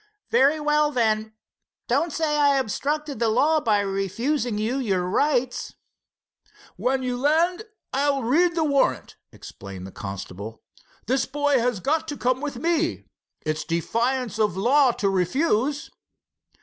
"Very 0.31 0.59
well, 0.59 0.91
then 0.91 1.35
don't 1.87 2.11
say 2.11 2.35
I 2.35 2.57
obstructed 2.57 3.19
the 3.19 3.29
law 3.29 3.59
by 3.59 3.81
refusing 3.81 4.57
you 4.57 4.77
your 4.79 5.03
rights." 5.03 5.75
"When 6.75 7.03
you 7.03 7.15
land 7.15 7.65
I'll 7.93 8.23
read 8.23 8.55
the 8.55 8.63
warrant," 8.63 9.15
explained 9.31 9.85
the 9.85 9.91
constable. 9.91 10.63
"This 11.05 11.27
boy 11.27 11.59
has 11.59 11.79
got 11.79 12.07
to 12.07 12.17
come 12.17 12.41
with 12.41 12.57
me. 12.57 13.03
It's 13.45 13.63
defiance 13.63 14.39
of 14.39 14.57
law 14.57 14.91
to 14.93 15.07
refuse." 15.07 15.91